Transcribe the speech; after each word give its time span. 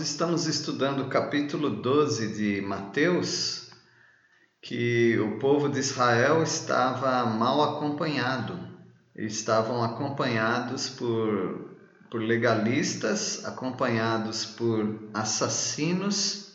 estamos 0.00 0.46
estudando 0.46 1.02
o 1.02 1.08
capítulo 1.08 1.70
12 1.70 2.28
de 2.28 2.60
Mateus, 2.62 3.70
que 4.60 5.18
o 5.18 5.38
povo 5.38 5.68
de 5.68 5.78
Israel 5.78 6.42
estava 6.42 7.24
mal 7.26 7.62
acompanhado. 7.62 8.58
Estavam 9.14 9.84
acompanhados 9.84 10.88
por, 10.88 11.76
por 12.10 12.20
legalistas, 12.22 13.44
acompanhados 13.44 14.44
por 14.44 15.10
assassinos 15.12 16.54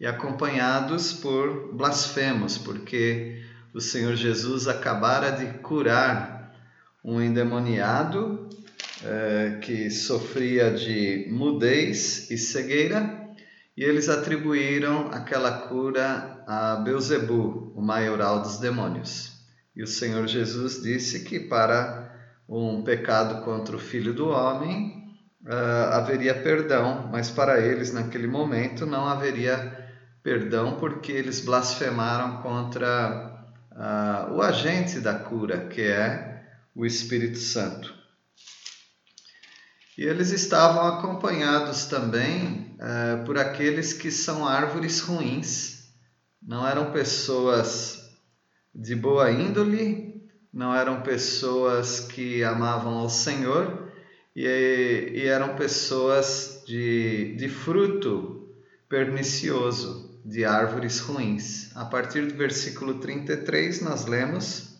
e 0.00 0.06
acompanhados 0.06 1.12
por 1.12 1.74
blasfemos, 1.74 2.58
porque 2.58 3.44
o 3.72 3.80
Senhor 3.80 4.16
Jesus 4.16 4.66
acabara 4.66 5.30
de 5.30 5.58
curar 5.58 6.54
um 7.04 7.20
endemoniado 7.20 8.48
é, 9.02 9.58
que 9.60 9.90
sofria 9.90 10.70
de 10.70 11.26
mudez 11.30 12.30
e 12.30 12.38
cegueira, 12.38 13.24
e 13.76 13.82
eles 13.82 14.08
atribuíram 14.08 15.08
aquela 15.10 15.50
cura 15.68 16.44
a 16.46 16.76
Beuzebu, 16.76 17.72
o 17.74 17.82
maioral 17.82 18.40
dos 18.40 18.58
demônios. 18.58 19.32
E 19.74 19.82
o 19.82 19.86
Senhor 19.86 20.26
Jesus 20.28 20.80
disse 20.80 21.24
que 21.24 21.40
para 21.40 22.12
um 22.48 22.82
pecado 22.82 23.42
contra 23.44 23.74
o 23.74 23.80
Filho 23.80 24.12
do 24.12 24.28
Homem 24.28 25.16
uh, 25.44 25.94
haveria 25.94 26.34
perdão, 26.34 27.08
mas 27.10 27.30
para 27.30 27.60
eles 27.60 27.92
naquele 27.92 28.28
momento 28.28 28.86
não 28.86 29.06
haveria 29.06 29.82
perdão 30.22 30.76
porque 30.78 31.10
eles 31.10 31.40
blasfemaram 31.40 32.42
contra 32.42 33.46
uh, 33.72 34.34
o 34.34 34.42
agente 34.42 35.00
da 35.00 35.14
cura, 35.14 35.66
que 35.66 35.82
é 35.82 36.44
o 36.74 36.86
Espírito 36.86 37.38
Santo. 37.38 38.03
E 39.96 40.02
eles 40.02 40.30
estavam 40.30 40.86
acompanhados 40.88 41.86
também 41.86 42.76
é, 42.80 43.16
por 43.24 43.38
aqueles 43.38 43.92
que 43.92 44.10
são 44.10 44.46
árvores 44.46 45.00
ruins. 45.00 45.84
Não 46.42 46.66
eram 46.66 46.90
pessoas 46.90 48.00
de 48.74 48.96
boa 48.96 49.30
índole, 49.30 50.20
não 50.52 50.74
eram 50.74 51.02
pessoas 51.02 52.00
que 52.00 52.42
amavam 52.42 52.98
ao 52.98 53.08
Senhor 53.08 53.88
e, 54.34 55.12
e 55.14 55.26
eram 55.26 55.54
pessoas 55.54 56.64
de, 56.66 57.36
de 57.36 57.48
fruto 57.48 58.52
pernicioso, 58.88 60.20
de 60.24 60.44
árvores 60.44 60.98
ruins. 60.98 61.74
A 61.76 61.84
partir 61.84 62.26
do 62.26 62.34
versículo 62.34 62.94
33, 62.94 63.82
nós 63.82 64.06
lemos: 64.06 64.76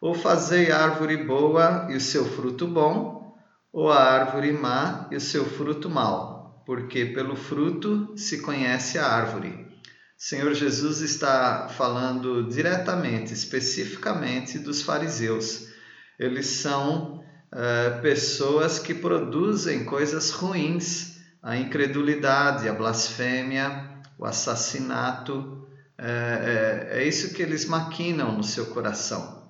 Ou 0.00 0.14
fazei 0.14 0.72
árvore 0.72 1.18
boa 1.18 1.86
e 1.90 1.96
o 1.96 2.00
seu 2.00 2.24
fruto 2.24 2.66
bom 2.66 3.21
ou 3.72 3.90
a 3.90 3.98
árvore 3.98 4.52
má 4.52 5.08
e 5.10 5.16
o 5.16 5.20
seu 5.20 5.44
fruto 5.44 5.88
mau, 5.88 6.62
porque 6.66 7.06
pelo 7.06 7.34
fruto 7.34 8.12
se 8.16 8.42
conhece 8.42 8.98
a 8.98 9.06
árvore. 9.06 9.66
Senhor 10.16 10.54
Jesus 10.54 11.00
está 11.00 11.68
falando 11.68 12.48
diretamente, 12.48 13.32
especificamente 13.32 14.58
dos 14.58 14.82
fariseus. 14.82 15.68
Eles 16.18 16.46
são 16.46 17.24
uh, 17.52 18.00
pessoas 18.02 18.78
que 18.78 18.94
produzem 18.94 19.84
coisas 19.84 20.30
ruins, 20.30 21.16
a 21.42 21.56
incredulidade, 21.56 22.68
a 22.68 22.72
blasfêmia, 22.72 23.90
o 24.16 24.24
assassinato. 24.24 25.66
É, 25.98 26.90
é, 26.92 27.00
é 27.00 27.08
isso 27.08 27.34
que 27.34 27.42
eles 27.42 27.66
maquinam 27.66 28.36
no 28.36 28.44
seu 28.44 28.66
coração. 28.66 29.41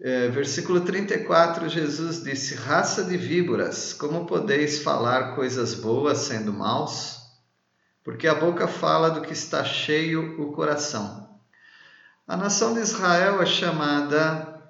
É, 0.00 0.28
versículo 0.28 0.80
34, 0.80 1.68
Jesus 1.68 2.22
disse: 2.22 2.54
Raça 2.54 3.04
de 3.04 3.16
víboras, 3.16 3.92
como 3.92 4.26
podeis 4.26 4.80
falar 4.80 5.34
coisas 5.34 5.74
boas 5.74 6.18
sendo 6.18 6.52
maus? 6.52 7.18
Porque 8.02 8.26
a 8.26 8.34
boca 8.34 8.66
fala 8.68 9.10
do 9.10 9.22
que 9.22 9.32
está 9.32 9.64
cheio 9.64 10.40
o 10.42 10.52
coração. 10.52 11.40
A 12.26 12.36
nação 12.36 12.74
de 12.74 12.80
Israel 12.80 13.40
é 13.40 13.46
chamada, 13.46 14.62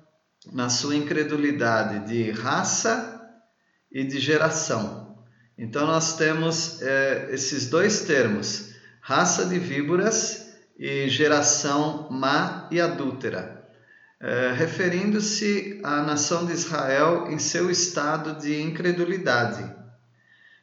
na 0.52 0.68
sua 0.68 0.94
incredulidade, 0.94 2.06
de 2.06 2.30
raça 2.30 3.20
e 3.90 4.04
de 4.04 4.18
geração. 4.18 5.16
Então 5.56 5.86
nós 5.86 6.16
temos 6.16 6.82
é, 6.82 7.28
esses 7.30 7.70
dois 7.70 8.02
termos, 8.02 8.74
raça 9.00 9.46
de 9.46 9.58
víboras 9.58 10.48
e 10.76 11.08
geração 11.08 12.08
má 12.10 12.68
e 12.70 12.80
adúltera. 12.80 13.53
É, 14.26 14.52
referindo-se 14.52 15.78
à 15.82 16.00
nação 16.00 16.46
de 16.46 16.52
Israel 16.54 17.26
em 17.28 17.38
seu 17.38 17.70
estado 17.70 18.40
de 18.40 18.58
incredulidade. 18.58 19.70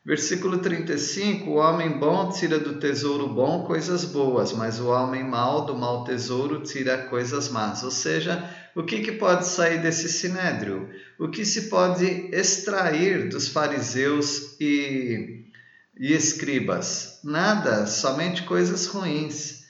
Versículo 0.04 0.58
35: 0.58 1.48
O 1.48 1.58
homem 1.58 2.00
bom 2.00 2.32
tira 2.32 2.58
do 2.58 2.80
tesouro 2.80 3.28
bom 3.28 3.64
coisas 3.64 4.04
boas, 4.04 4.52
mas 4.52 4.80
o 4.80 4.88
homem 4.88 5.24
mau 5.24 5.64
do 5.64 5.76
mau 5.78 6.04
tesouro 6.04 6.64
tira 6.64 7.06
coisas 7.06 7.50
más. 7.50 7.84
Ou 7.84 7.92
seja, 7.92 8.50
o 8.76 8.82
que, 8.82 9.02
que 9.02 9.12
pode 9.12 9.46
sair 9.46 9.80
desse 9.80 10.10
sinédrio? 10.10 10.90
O 11.20 11.30
que 11.30 11.46
se 11.46 11.70
pode 11.70 12.04
extrair 12.34 13.30
dos 13.30 13.48
fariseus 13.48 14.60
e, 14.60 15.46
e 16.00 16.12
escribas? 16.14 17.20
Nada, 17.24 17.86
somente 17.86 18.42
coisas 18.42 18.88
ruins. 18.88 19.61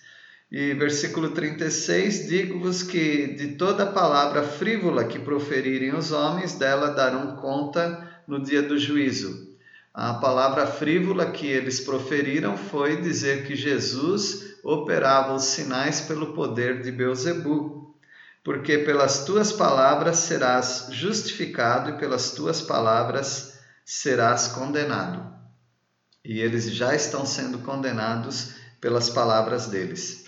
E 0.52 0.74
versículo 0.74 1.30
36: 1.30 2.28
Digo-vos 2.28 2.84
que 2.84 3.28
de 3.36 3.56
toda 3.56 3.86
palavra 3.86 4.44
frívola 4.44 5.06
que 5.06 5.18
proferirem 5.18 5.96
os 5.96 6.12
homens, 6.12 6.56
dela 6.56 6.90
darão 6.90 7.38
conta 7.38 8.22
no 8.28 8.44
dia 8.44 8.62
do 8.62 8.78
juízo. 8.78 9.50
A 9.94 10.16
palavra 10.16 10.68
frívola 10.68 11.32
que 11.32 11.48
eles 11.48 11.80
proferiram 11.80 12.58
foi 12.58 13.00
dizer 13.00 13.46
que 13.46 13.56
Jesus 13.56 14.58
operava 14.62 15.34
os 15.34 15.46
sinais 15.46 16.02
pelo 16.02 16.34
poder 16.34 16.82
de 16.82 16.92
Beuzebu. 16.92 17.96
Porque 18.44 18.80
pelas 18.80 19.24
tuas 19.24 19.54
palavras 19.54 20.18
serás 20.18 20.88
justificado 20.90 21.92
e 21.92 21.98
pelas 21.98 22.32
tuas 22.32 22.62
palavras 22.62 23.58
serás 23.86 24.48
condenado. 24.48 25.32
E 26.26 26.40
eles 26.40 26.74
já 26.74 26.94
estão 26.94 27.26
sendo 27.26 27.60
condenados 27.60 28.56
pelas 28.82 29.10
palavras 29.10 29.68
deles. 29.68 30.21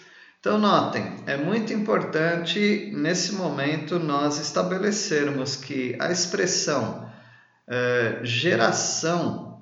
Então, 0.46 0.58
notem, 0.58 1.24
é 1.26 1.38
muito 1.38 1.72
importante 1.72 2.92
nesse 2.94 3.34
momento 3.34 3.98
nós 3.98 4.42
estabelecermos 4.42 5.56
que 5.56 5.96
a 5.98 6.12
expressão 6.12 7.09
é, 7.66 8.20
geração 8.24 9.62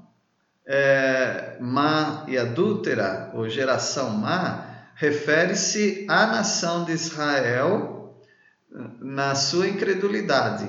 é, 0.65 1.55
má 1.59 2.25
e 2.27 2.35
adúltera, 2.35 3.29
ou 3.35 3.47
geração 3.47 4.09
má, 4.09 4.87
refere-se 4.95 6.07
à 6.09 6.25
nação 6.25 6.83
de 6.83 6.93
Israel 6.93 8.19
na 8.99 9.35
sua 9.35 9.67
incredulidade. 9.67 10.65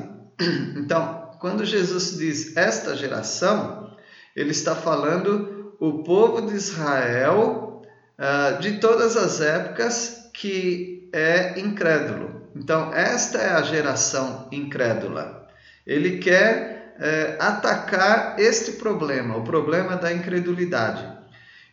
Então, 0.77 1.31
quando 1.41 1.65
Jesus 1.65 2.19
diz 2.19 2.55
esta 2.55 2.95
geração, 2.95 3.97
ele 4.37 4.51
está 4.51 4.75
falando 4.75 5.75
o 5.81 6.03
povo 6.03 6.43
de 6.43 6.55
Israel 6.55 7.62
uh, 8.23 8.61
de 8.61 8.79
todas 8.79 9.17
as 9.17 9.41
épocas 9.41 10.31
que 10.33 11.11
é 11.13 11.59
incrédulo. 11.59 12.51
Então, 12.55 12.95
esta 12.95 13.39
é 13.39 13.51
a 13.51 13.63
geração 13.63 14.49
incrédula. 14.53 15.49
Ele 15.85 16.19
quer 16.19 16.95
uh, 16.97 17.43
atacar 17.43 18.37
este 18.39 18.73
problema, 18.73 19.37
o 19.37 19.43
problema 19.43 19.97
da 19.97 20.13
incredulidade. 20.13 21.21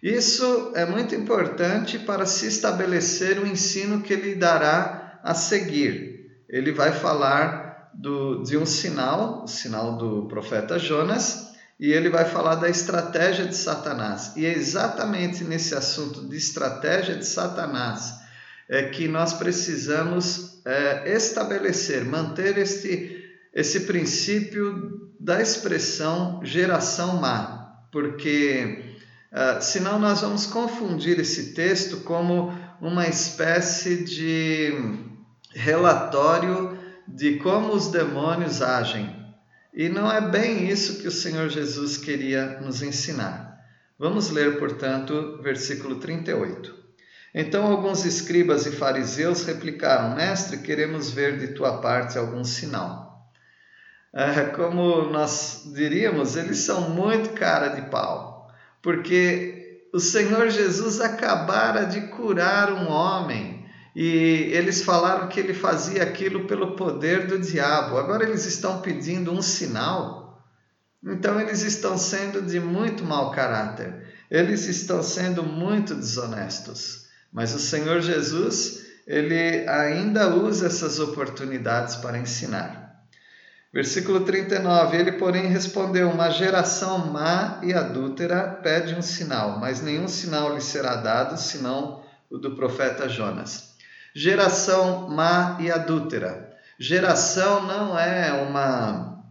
Isso 0.02 0.72
é 0.76 0.86
muito 0.86 1.14
importante 1.14 2.00
para 2.00 2.26
se 2.26 2.48
estabelecer 2.48 3.38
o 3.38 3.46
ensino 3.46 4.02
que 4.02 4.14
ele 4.14 4.36
dará 4.36 5.20
a 5.22 5.34
seguir. 5.34 6.42
Ele 6.48 6.72
vai 6.72 6.94
falar 6.94 7.92
do, 7.94 8.42
de 8.44 8.58
um 8.58 8.66
sinal, 8.66 9.44
o 9.44 9.48
sinal 9.48 9.98
do 9.98 10.26
profeta 10.28 10.80
Jonas, 10.80 11.49
e 11.80 11.94
ele 11.94 12.10
vai 12.10 12.26
falar 12.26 12.56
da 12.56 12.70
estratégia 12.70 13.46
de 13.46 13.56
Satanás. 13.56 14.34
E 14.36 14.46
é 14.46 14.52
exatamente 14.52 15.44
nesse 15.46 15.74
assunto 15.74 16.28
de 16.28 16.36
estratégia 16.36 17.16
de 17.16 17.26
Satanás 17.26 18.20
é 18.68 18.84
que 18.84 19.08
nós 19.08 19.34
precisamos 19.34 20.62
é, 20.64 21.16
estabelecer, 21.16 22.06
manter 22.06 22.58
este, 22.60 23.26
esse 23.52 23.82
princípio 23.82 25.10
da 25.20 25.42
expressão 25.42 26.40
geração 26.44 27.18
má, 27.18 27.82
porque 27.92 28.96
é, 29.32 29.60
senão 29.60 29.98
nós 29.98 30.22
vamos 30.22 30.46
confundir 30.46 31.20
esse 31.20 31.54
texto 31.54 32.02
como 32.02 32.54
uma 32.80 33.08
espécie 33.08 34.04
de 34.04 34.72
relatório 35.52 36.78
de 37.08 37.38
como 37.38 37.74
os 37.74 37.88
demônios 37.88 38.62
agem 38.62 39.20
e 39.74 39.88
não 39.90 40.12
é 40.12 40.20
bem 40.20 40.70
isso 40.70 41.00
que 41.02 41.08
o 41.08 41.12
Senhor 41.12 41.50
Jesus 41.50 41.98
queria 41.98 42.60
nos 42.60 42.82
ensinar. 42.82 43.60
Vamos 43.98 44.30
ler, 44.30 44.58
portanto, 44.58 45.40
versículo 45.42 45.96
38. 45.96 46.74
Então 47.34 47.66
alguns 47.66 48.06
escribas 48.06 48.66
e 48.66 48.72
fariseus 48.72 49.44
replicaram: 49.44 50.16
Mestre, 50.16 50.58
queremos 50.58 51.12
ver 51.12 51.38
de 51.38 51.50
tua 51.50 51.80
parte 51.80 52.18
algum 52.18 52.44
sinal. 52.44 53.32
É, 54.12 54.46
como 54.46 55.04
nós 55.04 55.70
diríamos, 55.76 56.36
eles 56.36 56.60
são 56.60 56.90
muito 56.90 57.30
cara 57.32 57.68
de 57.70 57.90
pau. 57.90 58.52
porque 58.82 59.60
o 59.94 60.00
Senhor 60.00 60.50
Jesus 60.50 61.02
acabara 61.02 61.86
de 61.86 62.02
curar 62.08 62.72
um 62.72 62.90
homem 62.90 63.59
e 64.02 64.54
eles 64.54 64.82
falaram 64.82 65.28
que 65.28 65.42
ele 65.42 65.54
fazia 65.54 66.04
aquilo 66.04 66.48
pelo 66.48 66.74
poder 66.78 67.28
do 67.28 67.38
diabo. 67.38 67.98
Agora 67.98 68.24
eles 68.24 68.46
estão 68.46 68.80
pedindo 68.80 69.30
um 69.30 69.42
sinal. 69.42 70.42
Então 71.04 71.38
eles 71.38 71.64
estão 71.64 71.98
sendo 71.98 72.42
de 72.42 72.62
muito 72.62 73.04
mau 73.04 73.30
caráter. 73.32 74.08
Eles 74.32 74.68
estão 74.68 75.04
sendo 75.04 75.44
muito 75.44 75.94
desonestos. 75.94 77.08
Mas 77.30 77.54
o 77.54 77.60
Senhor 77.60 78.00
Jesus, 78.00 78.86
ele 79.06 79.68
ainda 79.68 80.34
usa 80.34 80.68
essas 80.68 80.98
oportunidades 80.98 81.98
para 81.98 82.20
ensinar. 82.20 83.04
Versículo 83.74 84.22
39: 84.22 84.96
Ele, 84.96 85.12
porém, 85.12 85.48
respondeu: 85.48 86.10
Uma 86.10 86.30
geração 86.30 87.12
má 87.12 87.60
e 87.62 87.74
adúltera 87.74 88.48
pede 88.64 88.96
um 88.96 89.02
sinal, 89.02 89.60
mas 89.60 89.82
nenhum 89.82 90.08
sinal 90.08 90.56
lhe 90.56 90.62
será 90.62 90.96
dado 90.96 91.38
senão 91.38 92.02
o 92.30 92.38
do 92.38 92.56
profeta 92.56 93.10
Jonas. 93.10 93.69
Geração 94.16 95.10
má 95.10 95.58
e 95.60 95.72
adúltera. 95.72 96.50
Geração 96.80 97.66
não 97.66 97.98
é 97.98 98.32
uma, 98.32 99.24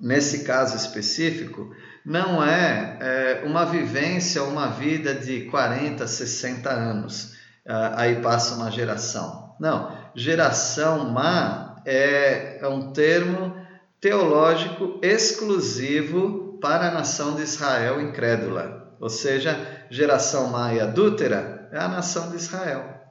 nesse 0.00 0.44
caso 0.44 0.76
específico, 0.76 1.74
não 2.04 2.42
é, 2.44 2.98
é 3.00 3.42
uma 3.44 3.64
vivência, 3.64 4.42
uma 4.44 4.68
vida 4.68 5.14
de 5.14 5.42
40, 5.42 6.06
60 6.06 6.70
anos. 6.70 7.34
Ah, 7.66 7.94
aí 7.96 8.16
passa 8.16 8.54
uma 8.54 8.70
geração. 8.70 9.54
Não, 9.60 9.96
geração 10.14 11.10
má 11.10 11.76
é, 11.84 12.58
é 12.60 12.68
um 12.68 12.92
termo 12.92 13.56
teológico 14.00 14.98
exclusivo 15.02 16.58
para 16.60 16.88
a 16.88 16.90
nação 16.90 17.34
de 17.34 17.42
Israel 17.42 18.00
incrédula, 18.00 18.94
ou 19.00 19.08
seja, 19.08 19.58
geração 19.90 20.48
má 20.48 20.72
e 20.72 20.80
adúltera 20.80 21.68
é 21.72 21.78
a 21.78 21.88
nação 21.88 22.30
de 22.30 22.36
Israel, 22.36 23.01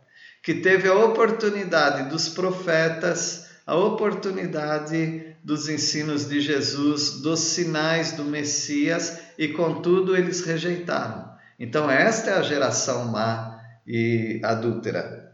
que 0.42 0.56
teve 0.56 0.88
a 0.88 0.96
oportunidade 0.96 2.10
dos 2.10 2.30
profetas, 2.30 3.48
a 3.66 3.76
oportunidade 3.76 5.36
dos 5.44 5.70
ensinos 5.70 6.28
de 6.28 6.40
Jesus, 6.40 7.22
dos 7.22 7.40
sinais 7.40 8.14
do 8.14 8.24
Messias 8.24 9.20
e 9.38 9.50
contudo 9.50 10.16
eles 10.16 10.42
rejeitaram. 10.42 11.32
Então 11.60 11.90
esta 11.90 12.32
é 12.32 12.38
a 12.38 12.42
geração 12.42 13.06
má 13.06 13.60
e 13.86 14.40
adúltera. 14.44 15.32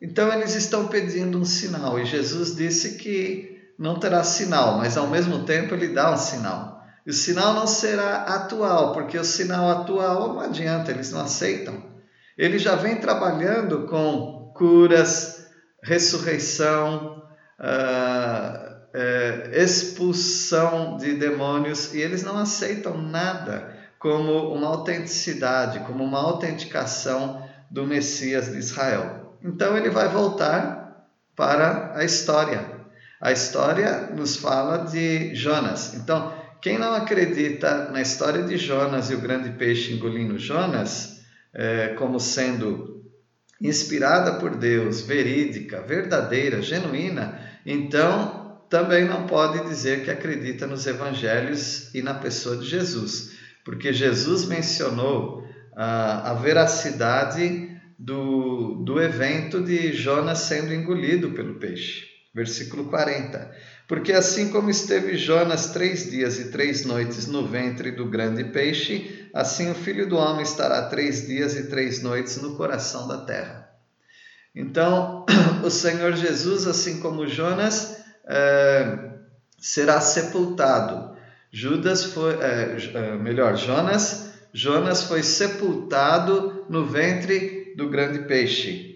Então 0.00 0.32
eles 0.32 0.54
estão 0.54 0.88
pedindo 0.88 1.38
um 1.38 1.44
sinal 1.44 1.98
e 1.98 2.04
Jesus 2.04 2.54
disse 2.54 2.96
que 2.96 3.56
não 3.78 3.98
terá 3.98 4.22
sinal, 4.22 4.78
mas 4.78 4.96
ao 4.96 5.06
mesmo 5.06 5.44
tempo 5.44 5.74
ele 5.74 5.88
dá 5.88 6.12
um 6.12 6.16
sinal. 6.16 6.84
E 7.06 7.10
o 7.10 7.14
sinal 7.14 7.54
não 7.54 7.66
será 7.66 8.22
atual, 8.24 8.92
porque 8.92 9.16
o 9.18 9.24
sinal 9.24 9.70
atual 9.70 10.34
não 10.34 10.40
adianta, 10.40 10.90
eles 10.90 11.12
não 11.12 11.20
aceitam. 11.20 11.95
Ele 12.36 12.58
já 12.58 12.76
vem 12.76 12.96
trabalhando 12.96 13.86
com 13.86 14.52
curas, 14.54 15.46
ressurreição, 15.82 17.22
uh, 17.60 18.76
expulsão 19.52 20.96
de 20.96 21.14
demônios, 21.14 21.94
e 21.94 22.00
eles 22.00 22.22
não 22.22 22.38
aceitam 22.38 22.96
nada 22.96 23.74
como 23.98 24.52
uma 24.54 24.68
autenticidade, 24.68 25.80
como 25.80 26.04
uma 26.04 26.20
autenticação 26.20 27.46
do 27.70 27.86
Messias 27.86 28.50
de 28.50 28.58
Israel. 28.58 29.38
Então 29.42 29.76
ele 29.76 29.90
vai 29.90 30.08
voltar 30.08 31.06
para 31.34 31.92
a 31.94 32.04
história 32.04 32.76
a 33.20 33.32
história 33.32 34.10
nos 34.14 34.36
fala 34.36 34.84
de 34.84 35.34
Jonas. 35.34 35.94
Então, 35.94 36.32
quem 36.60 36.78
não 36.78 36.94
acredita 36.94 37.90
na 37.90 38.00
história 38.00 38.42
de 38.42 38.56
Jonas 38.56 39.10
e 39.10 39.14
o 39.14 39.20
grande 39.20 39.50
peixe 39.50 39.92
engolindo 39.94 40.38
Jonas, 40.38 41.15
é, 41.56 41.88
como 41.98 42.20
sendo 42.20 43.02
inspirada 43.60 44.34
por 44.34 44.56
Deus, 44.56 45.00
verídica, 45.00 45.80
verdadeira, 45.80 46.60
genuína, 46.60 47.40
então 47.64 48.60
também 48.68 49.06
não 49.06 49.26
pode 49.26 49.66
dizer 49.66 50.04
que 50.04 50.10
acredita 50.10 50.66
nos 50.66 50.86
evangelhos 50.86 51.94
e 51.94 52.02
na 52.02 52.12
pessoa 52.12 52.58
de 52.58 52.66
Jesus, 52.66 53.32
porque 53.64 53.92
Jesus 53.92 54.44
mencionou 54.44 55.48
a, 55.74 56.32
a 56.32 56.34
veracidade 56.34 57.70
do, 57.98 58.82
do 58.84 59.00
evento 59.00 59.62
de 59.62 59.92
Jonas 59.94 60.40
sendo 60.40 60.74
engolido 60.74 61.30
pelo 61.30 61.54
peixe. 61.54 62.04
Versículo 62.34 62.84
40. 62.90 63.50
Porque 63.86 64.12
assim 64.12 64.50
como 64.50 64.68
esteve 64.68 65.16
Jonas 65.16 65.68
três 65.68 66.10
dias 66.10 66.38
e 66.38 66.50
três 66.50 66.84
noites 66.84 67.26
no 67.26 67.46
ventre 67.46 67.92
do 67.92 68.06
grande 68.06 68.42
peixe, 68.44 69.28
assim 69.32 69.70
o 69.70 69.74
filho 69.74 70.08
do 70.08 70.16
homem 70.16 70.42
estará 70.42 70.88
três 70.88 71.26
dias 71.26 71.56
e 71.56 71.68
três 71.68 72.02
noites 72.02 72.36
no 72.38 72.56
coração 72.56 73.06
da 73.06 73.18
terra. 73.18 73.68
Então, 74.54 75.24
o 75.62 75.70
Senhor 75.70 76.14
Jesus, 76.14 76.66
assim 76.66 76.98
como 76.98 77.28
Jonas, 77.28 77.98
é, 78.26 78.98
será 79.58 80.00
sepultado. 80.00 81.16
Judas 81.52 82.04
foi, 82.04 82.32
é, 82.40 83.16
melhor, 83.16 83.56
Jonas, 83.56 84.32
Jonas 84.52 85.04
foi 85.04 85.22
sepultado 85.22 86.64
no 86.68 86.86
ventre 86.86 87.74
do 87.76 87.88
grande 87.88 88.20
peixe. 88.20 88.95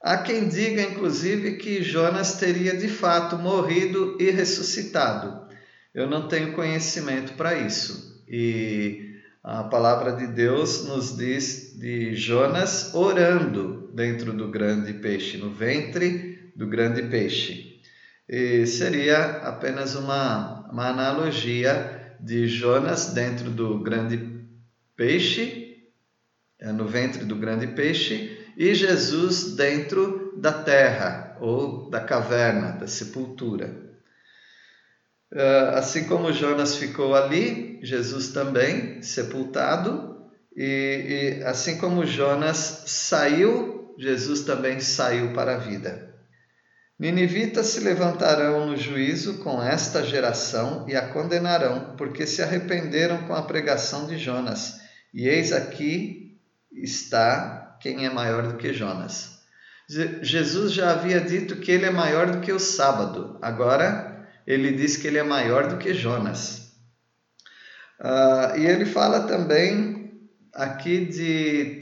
Há 0.00 0.18
quem 0.18 0.48
diga, 0.48 0.82
inclusive, 0.82 1.56
que 1.56 1.82
Jonas 1.82 2.34
teria 2.34 2.76
de 2.76 2.88
fato 2.88 3.36
morrido 3.36 4.16
e 4.20 4.30
ressuscitado. 4.30 5.48
Eu 5.92 6.08
não 6.08 6.28
tenho 6.28 6.52
conhecimento 6.52 7.32
para 7.32 7.58
isso. 7.58 8.22
E 8.28 9.16
a 9.42 9.64
palavra 9.64 10.12
de 10.12 10.26
Deus 10.26 10.84
nos 10.84 11.16
diz 11.16 11.76
de 11.76 12.14
Jonas 12.14 12.94
orando 12.94 13.90
dentro 13.92 14.32
do 14.32 14.48
grande 14.48 14.92
peixe, 14.92 15.36
no 15.36 15.50
ventre 15.50 16.52
do 16.54 16.66
grande 16.66 17.02
peixe. 17.02 17.80
E 18.28 18.66
seria 18.66 19.38
apenas 19.38 19.96
uma, 19.96 20.68
uma 20.70 20.88
analogia 20.88 22.14
de 22.20 22.46
Jonas 22.46 23.12
dentro 23.14 23.50
do 23.50 23.78
grande 23.80 24.44
peixe, 24.94 25.78
é, 26.60 26.70
no 26.72 26.86
ventre 26.86 27.24
do 27.24 27.36
grande 27.36 27.68
peixe, 27.68 28.36
e 28.58 28.74
Jesus 28.74 29.54
dentro 29.54 30.36
da 30.36 30.52
terra 30.52 31.38
ou 31.40 31.88
da 31.88 32.00
caverna, 32.00 32.72
da 32.72 32.88
sepultura. 32.88 33.88
Ah, 35.32 35.78
assim 35.78 36.08
como 36.08 36.32
Jonas 36.32 36.74
ficou 36.74 37.14
ali, 37.14 37.78
Jesus 37.84 38.30
também 38.30 39.00
sepultado, 39.00 40.28
e, 40.56 41.38
e 41.38 41.44
assim 41.44 41.78
como 41.78 42.04
Jonas 42.04 42.82
saiu, 42.86 43.94
Jesus 43.96 44.40
também 44.40 44.80
saiu 44.80 45.32
para 45.32 45.54
a 45.54 45.58
vida. 45.58 46.08
Ninivitas 46.98 47.66
se 47.66 47.78
levantarão 47.78 48.66
no 48.66 48.76
juízo 48.76 49.38
com 49.38 49.62
esta 49.62 50.02
geração 50.02 50.84
e 50.88 50.96
a 50.96 51.06
condenarão, 51.10 51.94
porque 51.96 52.26
se 52.26 52.42
arrependeram 52.42 53.24
com 53.28 53.34
a 53.34 53.42
pregação 53.42 54.08
de 54.08 54.18
Jonas. 54.18 54.80
E 55.14 55.28
eis 55.28 55.52
aqui 55.52 56.40
está 56.72 57.67
quem 57.80 58.06
é 58.06 58.10
maior 58.10 58.48
do 58.48 58.56
que 58.56 58.72
Jonas. 58.72 59.38
Jesus 60.20 60.72
já 60.72 60.90
havia 60.90 61.20
dito 61.20 61.56
que 61.56 61.72
ele 61.72 61.86
é 61.86 61.90
maior 61.90 62.30
do 62.30 62.40
que 62.40 62.52
o 62.52 62.58
sábado, 62.58 63.38
agora 63.40 64.26
ele 64.46 64.72
diz 64.72 64.96
que 64.96 65.06
ele 65.06 65.18
é 65.18 65.22
maior 65.22 65.68
do 65.68 65.78
que 65.78 65.94
Jonas. 65.94 66.72
Uh, 67.98 68.58
e 68.58 68.66
ele 68.66 68.84
fala 68.84 69.20
também 69.20 70.12
aqui 70.54 71.04
de 71.04 71.78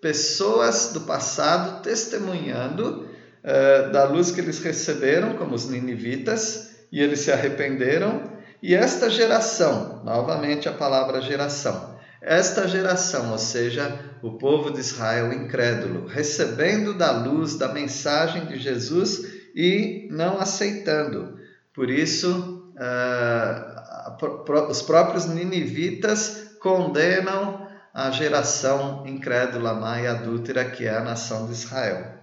pessoas 0.00 0.92
do 0.92 1.02
passado 1.02 1.82
testemunhando 1.82 3.08
uh, 3.42 3.92
da 3.92 4.04
luz 4.04 4.30
que 4.30 4.40
eles 4.40 4.62
receberam, 4.62 5.36
como 5.36 5.54
os 5.54 5.68
ninivitas, 5.68 6.70
e 6.90 7.00
eles 7.02 7.20
se 7.20 7.32
arrependeram. 7.32 8.30
E 8.62 8.74
esta 8.74 9.10
geração, 9.10 10.02
novamente 10.04 10.68
a 10.68 10.72
palavra 10.72 11.20
geração, 11.20 11.95
esta 12.20 12.66
geração, 12.66 13.32
ou 13.32 13.38
seja, 13.38 13.98
o 14.22 14.38
povo 14.38 14.70
de 14.70 14.80
Israel 14.80 15.32
incrédulo, 15.32 16.06
recebendo 16.06 16.94
da 16.94 17.12
luz 17.12 17.56
da 17.56 17.68
mensagem 17.68 18.46
de 18.46 18.58
Jesus 18.58 19.22
e 19.54 20.08
não 20.10 20.40
aceitando. 20.40 21.38
Por 21.74 21.90
isso, 21.90 22.72
uh, 22.74 24.70
os 24.70 24.82
próprios 24.82 25.26
ninivitas 25.26 26.56
condenam 26.60 27.68
a 27.92 28.10
geração 28.10 29.06
incrédula, 29.06 29.74
má 29.74 30.00
e 30.00 30.06
adúltera 30.06 30.64
que 30.64 30.84
é 30.86 30.96
a 30.96 31.02
nação 31.02 31.46
de 31.46 31.52
Israel. 31.52 32.16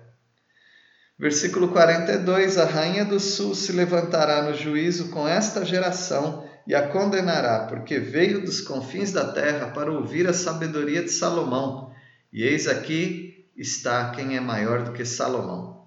Versículo 1.18 1.70
42: 1.70 2.58
A 2.58 2.66
rainha 2.66 3.06
do 3.06 3.20
sul 3.20 3.56
se 3.56 3.72
levantará 3.72 4.42
no 4.44 4.54
juízo 4.56 5.10
com 5.10 5.28
esta 5.28 5.64
geração 5.64 6.48
e 6.66 6.74
a 6.74 6.88
condenará, 6.88 7.66
porque 7.68 8.00
veio 8.00 8.42
dos 8.42 8.62
confins 8.62 9.12
da 9.12 9.32
terra 9.32 9.68
para 9.68 9.92
ouvir 9.92 10.28
a 10.28 10.34
sabedoria 10.34 11.04
de 11.04 11.12
Salomão. 11.12 11.94
E 12.32 12.44
eis 12.44 12.68
aqui 12.68 13.46
está 13.56 14.12
quem 14.12 14.36
é 14.36 14.40
maior 14.40 14.84
do 14.84 14.92
que 14.92 15.06
Salomão. 15.06 15.84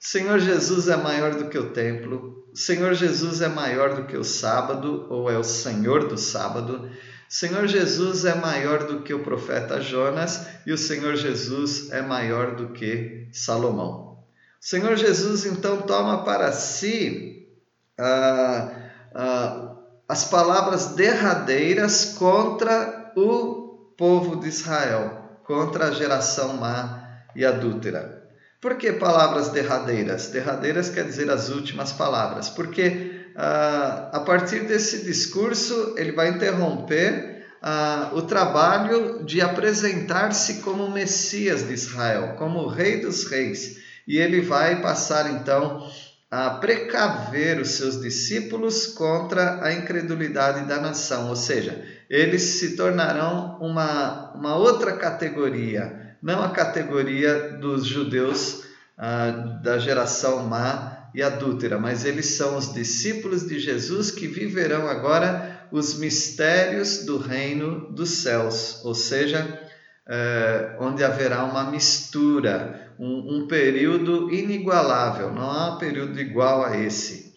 O 0.00 0.04
Senhor 0.04 0.38
Jesus 0.38 0.88
é 0.88 0.96
maior 0.96 1.34
do 1.34 1.48
que 1.48 1.58
o 1.58 1.70
templo, 1.70 2.46
o 2.52 2.56
Senhor 2.56 2.94
Jesus 2.94 3.40
é 3.42 3.48
maior 3.48 3.94
do 3.94 4.06
que 4.06 4.16
o 4.16 4.24
sábado, 4.24 5.06
ou 5.10 5.30
é 5.30 5.38
o 5.38 5.44
Senhor 5.44 6.08
do 6.08 6.16
sábado. 6.16 6.90
Senhor 7.28 7.68
Jesus 7.68 8.24
é 8.24 8.34
maior 8.34 8.88
do 8.88 9.02
que 9.02 9.14
o 9.14 9.22
profeta 9.22 9.80
Jonas 9.80 10.48
e 10.66 10.72
o 10.72 10.78
Senhor 10.78 11.14
Jesus 11.14 11.92
é 11.92 12.02
maior 12.02 12.56
do 12.56 12.70
que 12.70 13.28
Salomão. 13.32 14.18
O 14.60 14.66
Senhor 14.66 14.96
Jesus 14.96 15.46
então 15.46 15.82
toma 15.82 16.24
para 16.24 16.50
si 16.50 17.48
ah, 17.96 18.90
ah, 19.14 19.69
as 20.10 20.24
palavras 20.24 20.86
derradeiras 20.96 22.16
contra 22.18 23.12
o 23.16 23.94
povo 23.96 24.40
de 24.40 24.48
Israel, 24.48 25.38
contra 25.44 25.86
a 25.86 25.92
geração 25.92 26.56
má 26.56 27.22
e 27.36 27.46
adúltera. 27.46 28.20
Por 28.60 28.74
que 28.74 28.92
palavras 28.94 29.50
derradeiras? 29.50 30.26
Derradeiras 30.26 30.90
quer 30.90 31.04
dizer 31.04 31.30
as 31.30 31.48
últimas 31.48 31.92
palavras, 31.92 32.48
porque 32.48 33.24
ah, 33.36 34.10
a 34.12 34.18
partir 34.18 34.66
desse 34.66 35.04
discurso 35.04 35.94
ele 35.96 36.10
vai 36.10 36.30
interromper 36.30 37.46
ah, 37.62 38.10
o 38.12 38.22
trabalho 38.22 39.24
de 39.24 39.40
apresentar-se 39.40 40.54
como 40.54 40.90
Messias 40.90 41.68
de 41.68 41.72
Israel, 41.72 42.34
como 42.36 42.66
Rei 42.66 43.00
dos 43.00 43.30
Reis, 43.30 43.76
e 44.08 44.18
ele 44.18 44.40
vai 44.40 44.82
passar 44.82 45.30
então 45.30 45.88
a 46.30 46.50
precaver 46.50 47.60
os 47.60 47.70
seus 47.70 48.00
discípulos 48.00 48.86
contra 48.86 49.64
a 49.64 49.72
incredulidade 49.72 50.66
da 50.68 50.80
nação, 50.80 51.28
ou 51.28 51.36
seja, 51.36 51.84
eles 52.08 52.42
se 52.42 52.76
tornarão 52.76 53.58
uma, 53.60 54.32
uma 54.34 54.56
outra 54.56 54.92
categoria, 54.92 56.16
não 56.22 56.42
a 56.42 56.50
categoria 56.50 57.58
dos 57.58 57.84
judeus 57.84 58.62
ah, 58.96 59.58
da 59.62 59.78
geração 59.78 60.46
má 60.46 61.08
e 61.14 61.22
adúltera, 61.22 61.78
mas 61.78 62.04
eles 62.04 62.26
são 62.26 62.56
os 62.56 62.72
discípulos 62.72 63.48
de 63.48 63.58
Jesus 63.58 64.10
que 64.10 64.28
viverão 64.28 64.88
agora 64.88 65.66
os 65.72 65.98
mistérios 65.98 67.04
do 67.04 67.18
reino 67.18 67.92
dos 67.92 68.10
céus, 68.10 68.80
ou 68.84 68.94
seja, 68.94 69.60
eh, 70.06 70.76
onde 70.80 71.04
haverá 71.04 71.44
uma 71.44 71.70
mistura, 71.70 72.89
um, 73.00 73.36
um 73.36 73.46
período 73.46 74.30
inigualável, 74.30 75.32
não 75.32 75.50
há 75.50 75.76
período 75.76 76.20
igual 76.20 76.62
a 76.62 76.76
esse. 76.76 77.34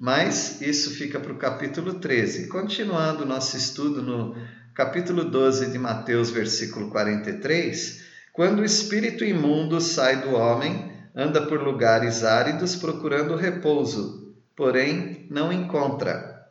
Mas 0.00 0.62
isso 0.62 0.94
fica 0.94 1.20
para 1.20 1.32
o 1.32 1.36
capítulo 1.36 1.94
13. 1.94 2.48
Continuando 2.48 3.26
nosso 3.26 3.54
estudo 3.54 4.02
no 4.02 4.34
capítulo 4.74 5.22
12 5.26 5.70
de 5.70 5.78
Mateus, 5.78 6.30
versículo 6.30 6.88
43, 6.88 8.02
quando 8.32 8.60
o 8.60 8.64
espírito 8.64 9.22
imundo 9.22 9.82
sai 9.82 10.22
do 10.22 10.34
homem, 10.34 10.90
anda 11.14 11.42
por 11.42 11.60
lugares 11.60 12.24
áridos 12.24 12.74
procurando 12.74 13.36
repouso, 13.36 14.34
porém 14.56 15.26
não 15.30 15.52
encontra. 15.52 16.48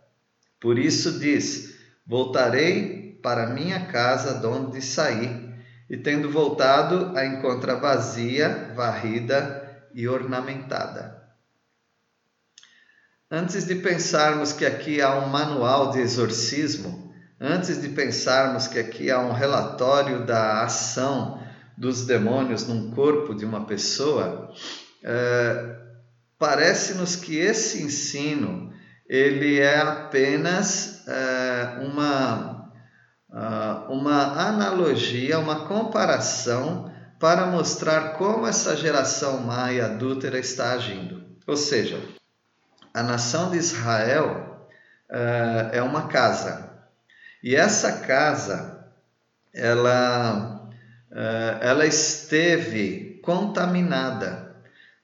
Por 0.59 0.77
isso 0.77 1.17
diz: 1.17 1.73
Voltarei 2.05 3.19
para 3.23 3.49
minha 3.49 3.87
casa 3.87 4.39
de 4.39 4.45
onde 4.45 4.83
saí, 4.83 5.50
e 5.91 5.97
tendo 5.97 6.31
voltado, 6.31 7.11
a 7.17 7.25
encontra 7.25 7.75
vazia, 7.75 8.71
varrida 8.73 9.89
e 9.93 10.07
ornamentada. 10.07 11.21
Antes 13.29 13.65
de 13.65 13.75
pensarmos 13.75 14.53
que 14.53 14.65
aqui 14.65 15.01
há 15.01 15.13
um 15.19 15.27
manual 15.27 15.91
de 15.91 15.99
exorcismo, 15.99 17.13
antes 17.37 17.81
de 17.81 17.89
pensarmos 17.89 18.69
que 18.69 18.79
aqui 18.79 19.11
há 19.11 19.19
um 19.19 19.33
relatório 19.33 20.25
da 20.25 20.63
ação 20.63 21.43
dos 21.77 22.05
demônios 22.05 22.65
num 22.65 22.91
corpo 22.91 23.35
de 23.35 23.43
uma 23.43 23.65
pessoa, 23.65 24.49
é, 25.03 25.75
parece-nos 26.39 27.17
que 27.17 27.35
esse 27.35 27.83
ensino 27.83 28.71
ele 29.09 29.59
é 29.59 29.81
apenas 29.81 31.05
é, 31.05 31.79
uma, 31.81 32.60
uma 33.89 34.47
analogia, 34.47 35.39
uma 35.39 35.67
comparação 35.67 36.91
para 37.19 37.45
mostrar 37.45 38.13
como 38.13 38.47
essa 38.47 38.75
geração 38.75 39.41
má 39.41 39.71
e 39.71 39.79
adúltera 39.79 40.39
está 40.39 40.73
agindo. 40.73 41.23
Ou 41.47 41.55
seja, 41.55 42.01
a 42.93 43.03
nação 43.03 43.51
de 43.51 43.57
Israel 43.57 44.67
uh, 45.09 45.73
é 45.73 45.81
uma 45.81 46.07
casa 46.07 46.69
e 47.43 47.55
essa 47.55 47.99
casa 47.99 48.85
ela 49.53 50.61
eh, 51.11 51.57
ela 51.59 51.85
esteve 51.85 53.19
contaminada 53.21 54.55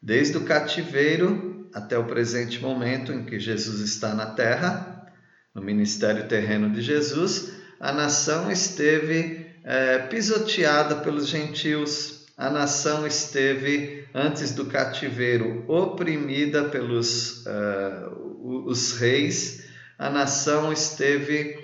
desde 0.01 0.38
o 0.38 0.46
cativeiro 0.46 1.69
até 1.74 1.98
o 1.98 2.05
presente 2.05 2.62
momento 2.62 3.12
em 3.12 3.25
que 3.25 3.39
Jesus 3.39 3.81
está 3.81 4.13
na 4.13 4.27
terra, 4.27 5.05
no 5.53 5.62
ministério 5.62 6.27
terreno 6.27 6.69
de 6.69 6.81
Jesus, 6.81 7.57
a 7.79 7.91
nação 7.91 8.51
esteve 8.51 9.48
é, 9.63 10.00
pisoteada 10.00 10.96
pelos 10.96 11.27
gentios, 11.27 12.25
a 12.38 12.50
nação 12.50 13.05
esteve, 13.07 14.05
antes 14.13 14.53
do 14.53 14.65
cativeiro, 14.65 15.65
oprimida 15.67 16.65
pelos 16.65 17.46
uh, 17.46 18.63
os 18.67 18.93
reis, 18.93 19.65
a 19.98 20.10
nação 20.10 20.72
esteve 20.72 21.57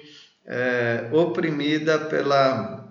uh, 0.48 1.15
oprimida 1.15 2.00
pela 2.00 2.84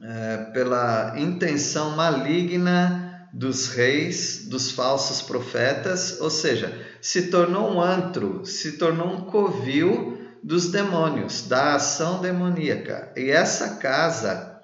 é, 0.00 0.36
pela 0.52 1.14
intenção 1.18 1.96
maligna 1.96 3.28
dos 3.32 3.68
reis, 3.68 4.46
dos 4.48 4.70
falsos 4.70 5.20
profetas, 5.20 6.20
ou 6.20 6.30
seja, 6.30 6.72
se 7.00 7.22
tornou 7.22 7.72
um 7.72 7.80
antro, 7.80 8.44
se 8.46 8.78
tornou 8.78 9.08
um 9.08 9.20
covil 9.22 10.17
dos 10.42 10.68
demônios, 10.68 11.42
da 11.42 11.74
ação 11.74 12.20
demoníaca. 12.20 13.12
E 13.16 13.30
essa 13.30 13.76
casa 13.76 14.60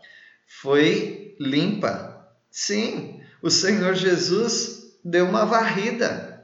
foi 0.62 1.37
limpa. 1.40 2.26
Sim, 2.50 3.21
o 3.43 3.50
Senhor 3.50 3.95
Jesus 3.95 4.95
deu 5.04 5.26
uma 5.26 5.45
varrida. 5.45 6.35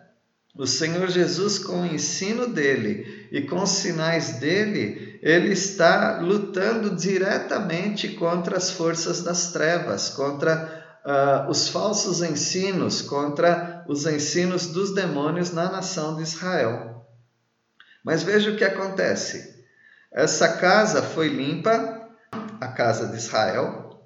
O 0.57 0.67
Senhor 0.67 1.09
Jesus, 1.09 1.59
com 1.59 1.83
o 1.83 1.87
ensino 1.87 2.49
dele 2.49 3.29
e 3.31 3.43
com 3.43 3.63
os 3.63 3.71
sinais 3.71 4.41
dele, 4.41 5.19
ele 5.23 5.53
está 5.53 6.19
lutando 6.21 6.97
diretamente 6.97 8.09
contra 8.09 8.57
as 8.57 8.71
forças 8.71 9.23
das 9.23 9.53
trevas, 9.53 10.11
contra 10.11 10.85
uh, 11.07 11.51
os 11.51 11.69
falsos 11.69 12.21
ensinos, 12.21 13.01
contra 13.01 13.85
os 13.89 14.07
ensinos 14.07 14.67
dos 14.67 14.95
demônios 14.95 15.53
na 15.53 15.71
nação 15.71 16.17
de 16.17 16.23
Israel. 16.23 17.07
Mas 18.05 18.23
veja 18.23 18.51
o 18.51 18.57
que 18.57 18.65
acontece. 18.65 19.65
Essa 20.13 20.57
casa 20.57 21.03
foi 21.03 21.29
limpa, 21.29 22.09
a 22.61 22.69
casa 22.69 23.07
de 23.09 23.17
Israel, 23.17 24.01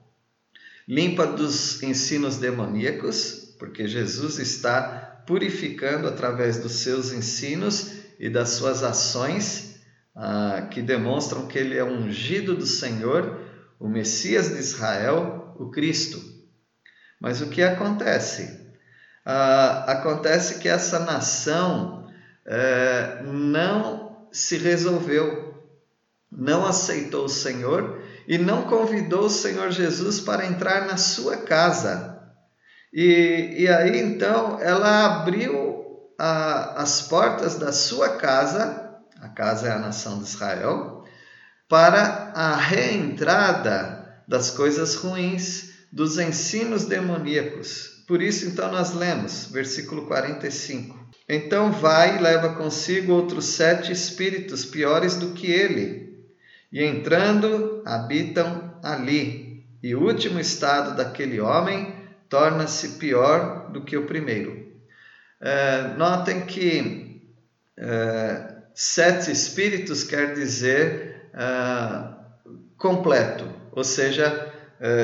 limpa 0.86 1.26
dos 1.26 1.82
ensinos 1.82 2.36
demoníacos, 2.36 3.54
porque 3.58 3.88
Jesus 3.88 4.38
está 4.38 5.22
purificando 5.26 6.06
através 6.06 6.58
dos 6.58 6.80
seus 6.80 7.12
ensinos 7.12 7.92
e 8.18 8.28
das 8.28 8.50
suas 8.50 8.82
ações 8.82 9.76
ah, 10.14 10.68
que 10.70 10.82
demonstram 10.82 11.46
que 11.46 11.58
ele 11.58 11.76
é 11.76 11.84
ungido 11.84 12.54
do 12.54 12.66
Senhor, 12.66 13.40
o 13.80 13.88
Messias 13.88 14.50
de 14.50 14.58
Israel, 14.58 15.54
o 15.58 15.70
Cristo. 15.70 16.22
Mas 17.18 17.40
o 17.40 17.48
que 17.48 17.62
acontece? 17.62 18.72
Ah, 19.24 19.84
acontece 19.88 20.58
que 20.58 20.68
essa 20.68 20.98
nação 21.00 22.03
eh, 22.46 23.22
não 23.24 24.28
se 24.32 24.56
resolveu, 24.56 25.62
não 26.30 26.66
aceitou 26.66 27.26
o 27.26 27.28
Senhor 27.28 28.02
e 28.26 28.38
não 28.38 28.62
convidou 28.62 29.26
o 29.26 29.30
Senhor 29.30 29.70
Jesus 29.70 30.20
para 30.20 30.46
entrar 30.46 30.86
na 30.86 30.96
sua 30.96 31.36
casa. 31.38 32.18
E, 32.92 33.54
e 33.58 33.68
aí 33.68 34.00
então 34.00 34.58
ela 34.60 35.04
abriu 35.06 36.12
a, 36.18 36.82
as 36.82 37.02
portas 37.02 37.56
da 37.56 37.72
sua 37.72 38.16
casa 38.16 38.84
a 39.24 39.28
casa 39.30 39.68
é 39.68 39.72
a 39.72 39.78
nação 39.78 40.18
de 40.18 40.28
Israel, 40.28 41.02
para 41.66 42.30
a 42.34 42.56
reentrada 42.56 44.22
das 44.28 44.50
coisas 44.50 44.96
ruins, 44.96 45.70
dos 45.90 46.18
ensinos 46.18 46.84
demoníacos. 46.84 48.04
Por 48.06 48.20
isso, 48.20 48.44
então, 48.46 48.70
nós 48.70 48.92
lemos, 48.92 49.46
versículo 49.46 50.06
45. 50.06 51.03
Então 51.28 51.72
vai 51.72 52.16
e 52.16 52.20
leva 52.20 52.54
consigo 52.54 53.12
outros 53.12 53.46
sete 53.46 53.90
espíritos 53.90 54.64
piores 54.64 55.16
do 55.16 55.32
que 55.32 55.50
ele, 55.50 56.26
e 56.70 56.82
entrando, 56.82 57.82
habitam 57.86 58.78
ali. 58.82 59.64
E 59.82 59.94
o 59.94 60.02
último 60.02 60.40
estado 60.40 60.96
daquele 60.96 61.40
homem 61.40 61.94
torna-se 62.28 62.98
pior 62.98 63.70
do 63.70 63.82
que 63.82 63.96
o 63.96 64.06
primeiro. 64.06 64.72
É, 65.40 65.94
notem 65.96 66.46
que 66.46 67.22
é, 67.76 68.54
sete 68.74 69.30
espíritos 69.30 70.02
quer 70.02 70.34
dizer 70.34 71.30
uh, 71.32 72.14
completo, 72.76 73.48
ou 73.70 73.84
seja, 73.84 74.52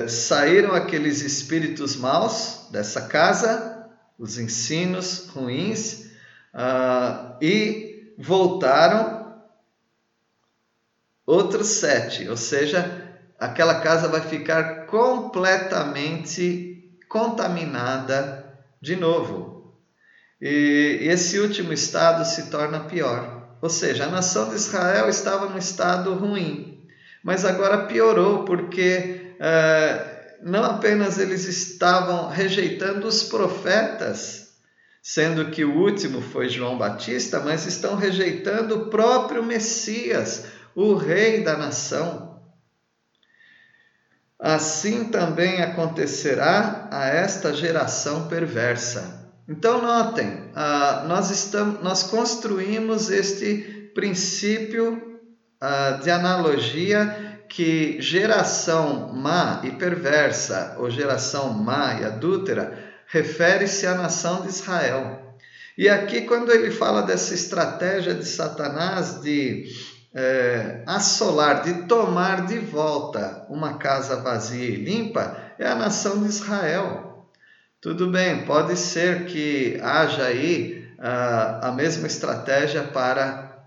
saíram 0.08 0.74
aqueles 0.74 1.22
espíritos 1.22 1.96
maus 1.96 2.68
dessa 2.70 3.02
casa, 3.02 3.88
os 4.18 4.36
ensinos 4.36 5.28
ruins, 5.28 6.09
uh, 6.54 7.36
e 7.40 8.14
voltaram 8.18 9.20
outros 11.26 11.68
sete, 11.68 12.28
ou 12.28 12.36
seja, 12.36 13.08
aquela 13.38 13.80
casa 13.80 14.08
vai 14.08 14.20
ficar 14.20 14.86
completamente 14.86 16.70
contaminada 17.08 18.58
de 18.80 18.96
novo. 18.96 19.74
E 20.40 20.98
esse 21.02 21.38
último 21.38 21.72
estado 21.72 22.24
se 22.24 22.50
torna 22.50 22.80
pior. 22.80 23.56
Ou 23.60 23.68
seja, 23.68 24.04
a 24.04 24.10
nação 24.10 24.48
de 24.48 24.56
Israel 24.56 25.08
estava 25.08 25.48
num 25.48 25.58
estado 25.58 26.14
ruim, 26.14 26.86
mas 27.22 27.44
agora 27.44 27.86
piorou 27.86 28.44
porque 28.44 29.34
uh, 29.36 30.20
não 30.42 30.64
apenas 30.64 31.18
eles 31.18 31.46
estavam 31.46 32.28
rejeitando 32.28 33.06
os 33.06 33.22
profetas, 33.22 34.49
sendo 35.12 35.50
que 35.50 35.64
o 35.64 35.76
último 35.76 36.22
foi 36.22 36.48
João 36.48 36.78
Batista, 36.78 37.40
mas 37.40 37.66
estão 37.66 37.96
rejeitando 37.96 38.76
o 38.76 38.86
próprio 38.90 39.42
Messias, 39.42 40.46
o 40.72 40.94
rei 40.94 41.42
da 41.42 41.56
nação. 41.56 42.40
Assim 44.38 45.06
também 45.06 45.62
acontecerá 45.62 46.88
a 46.92 47.08
esta 47.08 47.52
geração 47.52 48.28
perversa. 48.28 49.28
Então, 49.48 49.82
notem, 49.82 50.48
ah, 50.54 51.04
nós, 51.08 51.32
estamos, 51.32 51.82
nós 51.82 52.04
construímos 52.04 53.10
este 53.10 53.90
princípio 53.92 55.18
ah, 55.60 55.98
de 56.00 56.08
analogia 56.08 57.42
que 57.48 58.00
geração 58.00 59.12
má 59.12 59.60
e 59.64 59.72
perversa, 59.72 60.76
ou 60.78 60.88
geração 60.88 61.52
má 61.52 61.94
e 61.94 62.04
adúltera, 62.04 62.89
refere-se 63.10 63.86
à 63.86 63.94
nação 63.94 64.42
de 64.42 64.48
Israel. 64.48 65.36
E 65.76 65.88
aqui, 65.88 66.22
quando 66.22 66.52
ele 66.52 66.70
fala 66.70 67.02
dessa 67.02 67.34
estratégia 67.34 68.14
de 68.14 68.24
Satanás 68.24 69.20
de 69.20 69.66
é, 70.14 70.82
assolar, 70.86 71.62
de 71.62 71.86
tomar 71.86 72.46
de 72.46 72.58
volta 72.58 73.46
uma 73.48 73.78
casa 73.78 74.16
vazia 74.16 74.68
e 74.68 74.76
limpa, 74.76 75.36
é 75.58 75.66
a 75.66 75.74
nação 75.74 76.22
de 76.22 76.28
Israel. 76.28 77.26
Tudo 77.80 78.10
bem, 78.10 78.44
pode 78.44 78.76
ser 78.76 79.24
que 79.24 79.80
haja 79.82 80.24
aí 80.24 80.80
a, 80.98 81.72
mesma 81.72 82.06
estratégia 82.06 82.82
para 82.82 83.58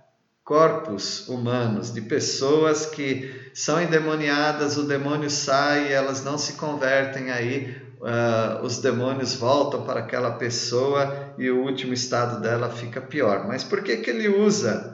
corpos 0.44 1.28
humanos, 1.28 1.92
de 1.92 2.02
pessoas 2.02 2.86
que 2.86 3.50
são 3.54 3.82
endemoniadas, 3.82 4.78
o 4.78 4.84
demônio 4.84 5.30
sai 5.30 5.88
e 5.88 5.92
elas 5.92 6.24
não 6.24 6.38
se 6.38 6.54
convertem 6.54 7.32
aí, 7.32 7.76
uh, 8.04 8.64
os 8.64 8.80
demônios 8.80 9.34
voltam 9.34 9.84
para 9.84 10.02
aquela 10.02 10.32
pessoa 10.32 11.34
e 11.38 11.50
o 11.50 11.64
último 11.64 11.94
estado 11.94 12.40
dela 12.42 12.70
fica 12.70 13.02
pior. 13.02 13.48
Mas 13.48 13.64
por 13.64 13.82
que, 13.82 13.98
que 13.98 14.10
ele 14.10 14.28
usa 14.28 14.94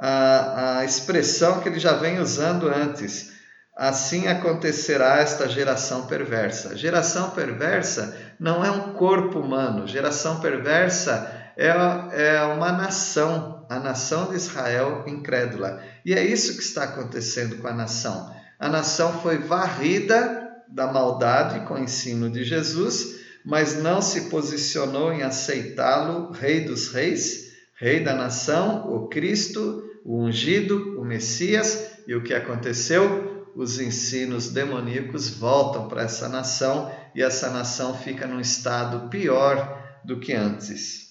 a, 0.00 0.78
a 0.78 0.84
expressão 0.84 1.60
que 1.60 1.68
ele 1.68 1.78
já 1.78 1.92
vem 1.92 2.18
usando 2.18 2.68
antes. 2.68 3.38
Assim 3.76 4.26
acontecerá 4.28 5.18
esta 5.18 5.48
geração 5.48 6.06
perversa. 6.06 6.76
Geração 6.76 7.30
perversa 7.30 8.16
não 8.38 8.64
é 8.64 8.70
um 8.70 8.94
corpo 8.94 9.38
humano, 9.38 9.86
geração 9.86 10.40
perversa 10.40 11.30
é, 11.56 11.68
é 11.68 12.42
uma 12.42 12.72
nação, 12.72 13.66
a 13.68 13.78
nação 13.78 14.30
de 14.30 14.36
Israel 14.36 15.04
incrédula. 15.06 15.82
E 16.04 16.14
é 16.14 16.24
isso 16.24 16.56
que 16.56 16.62
está 16.62 16.84
acontecendo 16.84 17.56
com 17.56 17.68
a 17.68 17.72
nação. 17.72 18.34
A 18.58 18.68
nação 18.68 19.20
foi 19.20 19.38
varrida 19.38 20.39
da 20.70 20.92
maldade 20.92 21.66
com 21.66 21.74
o 21.74 21.78
ensino 21.78 22.30
de 22.30 22.44
Jesus, 22.44 23.20
mas 23.44 23.82
não 23.82 24.00
se 24.00 24.28
posicionou 24.28 25.12
em 25.12 25.22
aceitá-lo, 25.22 26.30
Rei 26.30 26.64
dos 26.64 26.92
Reis, 26.92 27.52
Rei 27.74 28.04
da 28.04 28.14
nação, 28.14 28.92
o 28.92 29.08
Cristo, 29.08 29.82
o 30.04 30.22
ungido, 30.22 31.00
o 31.00 31.04
Messias, 31.04 31.90
e 32.06 32.14
o 32.14 32.22
que 32.22 32.34
aconteceu? 32.34 33.52
Os 33.54 33.80
ensinos 33.80 34.50
demoníacos 34.50 35.30
voltam 35.30 35.88
para 35.88 36.02
essa 36.02 36.28
nação 36.28 36.92
e 37.14 37.22
essa 37.22 37.50
nação 37.50 37.96
fica 37.96 38.26
num 38.26 38.40
estado 38.40 39.08
pior 39.08 40.00
do 40.04 40.20
que 40.20 40.32
antes. 40.32 41.10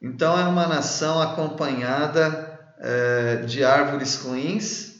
Então, 0.00 0.38
é 0.38 0.44
uma 0.44 0.66
nação 0.66 1.20
acompanhada 1.20 2.54
é, 2.78 3.36
de 3.46 3.64
árvores 3.64 4.16
ruins, 4.16 4.93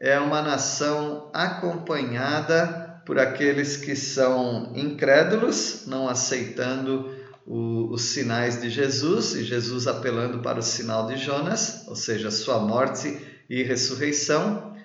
é 0.00 0.18
uma 0.18 0.40
nação 0.40 1.30
acompanhada 1.32 3.02
por 3.04 3.18
aqueles 3.18 3.76
que 3.76 3.96
são 3.96 4.72
incrédulos, 4.76 5.84
não 5.86 6.08
aceitando 6.08 7.10
o, 7.46 7.90
os 7.92 8.02
sinais 8.02 8.60
de 8.60 8.68
Jesus, 8.68 9.34
e 9.34 9.42
Jesus 9.42 9.86
apelando 9.86 10.40
para 10.40 10.58
o 10.58 10.62
sinal 10.62 11.06
de 11.06 11.16
Jonas, 11.16 11.84
ou 11.88 11.96
seja, 11.96 12.30
sua 12.30 12.60
morte 12.60 13.18
e 13.48 13.62
ressurreição, 13.62 14.76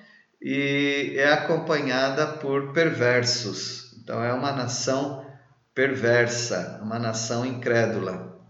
e 0.42 1.16
é 1.18 1.32
acompanhada 1.32 2.26
por 2.26 2.74
perversos. 2.74 3.94
Então, 4.02 4.24
é 4.24 4.34
uma 4.34 4.52
nação 4.52 5.26
perversa, 5.76 6.80
uma 6.82 6.98
nação 6.98 7.46
incrédula. 7.46 8.42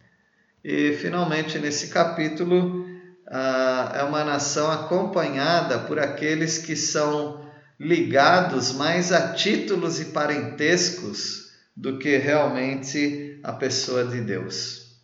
E, 0.64 0.94
finalmente, 0.94 1.60
nesse 1.60 1.88
capítulo, 1.88 2.83
ah, 3.28 3.92
é 3.96 4.04
uma 4.04 4.24
nação 4.24 4.72
acompanhada 4.72 5.80
por 5.80 6.00
aqueles 6.00 6.58
que 6.58 6.76
são 6.76 7.44
ligados 7.80 8.74
mais 8.74 9.12
a 9.12 9.34
títulos 9.34 10.00
e 10.00 10.06
parentescos 10.06 11.52
do 11.76 11.98
que 11.98 12.18
realmente 12.18 13.40
a 13.44 13.54
pessoa 13.54 14.06
de 14.06 14.22
Deus. 14.22 15.00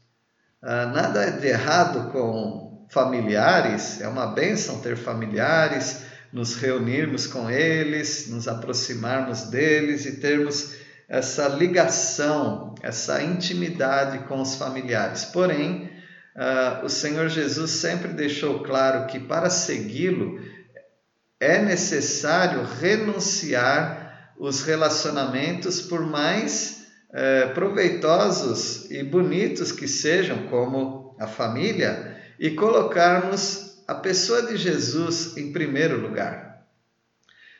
Ah, 0.62 0.86
nada 0.86 1.32
de 1.32 1.48
errado 1.48 2.12
com 2.12 2.88
familiares, 2.90 4.02
é 4.02 4.08
uma 4.08 4.28
bênção 4.28 4.80
ter 4.80 4.98
familiares, 4.98 6.04
nos 6.32 6.56
reunirmos 6.56 7.28
com 7.28 7.50
eles, 7.50 8.28
nos 8.30 8.48
aproximarmos 8.48 9.44
deles 9.44 10.06
e 10.06 10.18
termos 10.18 10.76
essa 11.08 11.48
ligação, 11.48 12.76
essa 12.84 13.22
intimidade 13.24 14.20
com 14.28 14.42
os 14.42 14.56
familiares. 14.56 15.26
Porém, 15.26 15.90
uh, 16.40 16.86
o 16.86 16.90
Senhor 16.90 17.28
Jesus 17.28 17.72
sempre 17.72 18.14
deixou 18.14 18.64
claro 18.64 19.06
que 19.08 19.20
para 19.20 19.50
segui-lo 19.50 20.40
é 21.40 21.62
necessário 21.62 22.64
renunciar 22.64 24.34
os 24.40 24.64
relacionamentos, 24.64 25.82
por 25.82 26.02
mais 26.02 26.88
é, 27.12 27.48
proveitosos 27.48 28.90
e 28.90 29.04
bonitos 29.04 29.72
que 29.72 29.88
sejam, 29.88 30.48
como 30.48 31.16
a 31.20 31.28
família, 31.28 32.18
e 32.40 32.52
colocarmos 32.52 33.84
a 33.88 33.96
pessoa 33.96 34.44
de 34.44 34.56
Jesus 34.56 35.36
em 35.36 35.52
primeiro 35.52 36.00
lugar. 36.00 36.64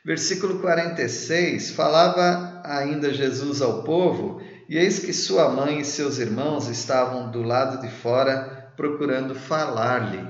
Versículo 0.06 0.60
46 0.60 1.72
falava 1.72 2.62
ainda 2.64 3.14
Jesus 3.14 3.62
ao 3.62 3.84
povo, 3.84 4.42
e 4.70 4.78
eis 4.78 5.00
que 5.00 5.12
sua 5.12 5.50
mãe 5.50 5.80
e 5.80 5.86
seus 5.86 6.20
irmãos 6.20 6.68
estavam 6.68 7.32
do 7.32 7.42
lado 7.42 7.82
de 7.82 7.92
fora 7.92 8.59
procurando 8.80 9.36
falar-lhe. 9.36 10.26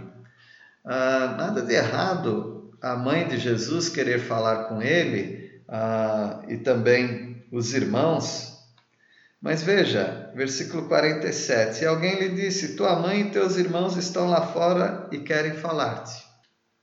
Ah, 0.84 1.36
nada 1.38 1.62
de 1.62 1.76
errado 1.76 2.74
a 2.82 2.96
mãe 2.96 3.28
de 3.28 3.38
Jesus 3.38 3.90
querer 3.90 4.18
falar 4.20 4.64
com 4.64 4.82
ele 4.82 5.62
ah, 5.68 6.42
e 6.48 6.58
também 6.58 7.46
os 7.52 7.76
irmãos, 7.76 8.58
mas 9.40 9.62
veja, 9.62 10.32
versículo 10.34 10.88
47: 10.88 11.84
E 11.84 11.86
alguém 11.86 12.20
lhe 12.20 12.30
disse: 12.30 12.76
Tua 12.76 12.96
mãe 12.96 13.22
e 13.22 13.30
teus 13.30 13.56
irmãos 13.56 13.96
estão 13.96 14.28
lá 14.28 14.48
fora 14.48 15.08
e 15.12 15.20
querem 15.20 15.54
falar-te. 15.54 16.26